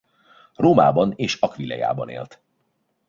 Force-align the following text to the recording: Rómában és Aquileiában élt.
Rómában 0.55 1.13
és 1.15 1.35
Aquileiában 1.39 2.09
élt. 2.09 2.41